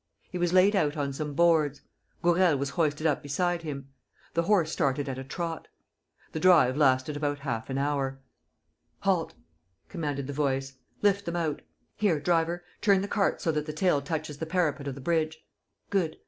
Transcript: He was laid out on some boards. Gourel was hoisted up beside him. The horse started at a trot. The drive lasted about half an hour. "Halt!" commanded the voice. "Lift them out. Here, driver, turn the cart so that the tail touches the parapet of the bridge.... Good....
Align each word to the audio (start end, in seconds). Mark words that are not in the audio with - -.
He 0.31 0.39
was 0.39 0.51
laid 0.51 0.75
out 0.75 0.97
on 0.97 1.13
some 1.13 1.35
boards. 1.35 1.81
Gourel 2.23 2.57
was 2.57 2.71
hoisted 2.71 3.05
up 3.05 3.21
beside 3.21 3.61
him. 3.61 3.89
The 4.33 4.41
horse 4.41 4.71
started 4.71 5.07
at 5.07 5.19
a 5.19 5.23
trot. 5.23 5.67
The 6.31 6.39
drive 6.39 6.75
lasted 6.75 7.15
about 7.15 7.37
half 7.41 7.69
an 7.69 7.77
hour. 7.77 8.19
"Halt!" 9.01 9.35
commanded 9.89 10.25
the 10.25 10.33
voice. 10.33 10.73
"Lift 11.03 11.25
them 11.25 11.35
out. 11.35 11.61
Here, 11.97 12.19
driver, 12.19 12.63
turn 12.81 13.01
the 13.01 13.07
cart 13.07 13.41
so 13.43 13.51
that 13.51 13.67
the 13.67 13.73
tail 13.73 14.01
touches 14.01 14.39
the 14.39 14.47
parapet 14.47 14.87
of 14.87 14.95
the 14.95 15.01
bridge.... 15.01 15.37
Good.... 15.91 16.17